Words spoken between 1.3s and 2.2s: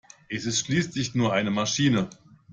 eine Maschine!